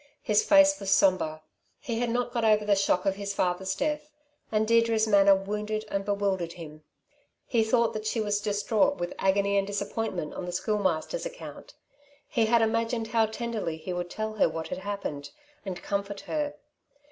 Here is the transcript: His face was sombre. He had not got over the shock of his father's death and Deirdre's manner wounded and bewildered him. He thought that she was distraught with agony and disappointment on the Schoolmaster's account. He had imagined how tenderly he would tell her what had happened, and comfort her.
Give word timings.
His 0.23 0.43
face 0.43 0.79
was 0.79 0.89
sombre. 0.89 1.43
He 1.79 1.99
had 1.99 2.09
not 2.09 2.31
got 2.31 2.43
over 2.43 2.65
the 2.65 2.75
shock 2.75 3.05
of 3.05 3.17
his 3.17 3.35
father's 3.35 3.75
death 3.75 4.09
and 4.51 4.67
Deirdre's 4.67 5.07
manner 5.07 5.35
wounded 5.35 5.85
and 5.91 6.03
bewildered 6.03 6.53
him. 6.53 6.83
He 7.45 7.63
thought 7.63 7.93
that 7.93 8.07
she 8.07 8.19
was 8.19 8.41
distraught 8.41 8.97
with 8.97 9.13
agony 9.19 9.59
and 9.59 9.67
disappointment 9.67 10.33
on 10.33 10.45
the 10.45 10.51
Schoolmaster's 10.51 11.27
account. 11.27 11.75
He 12.27 12.47
had 12.47 12.63
imagined 12.63 13.09
how 13.09 13.27
tenderly 13.27 13.77
he 13.77 13.93
would 13.93 14.09
tell 14.09 14.33
her 14.33 14.49
what 14.49 14.69
had 14.69 14.79
happened, 14.79 15.29
and 15.67 15.83
comfort 15.83 16.21
her. 16.21 16.55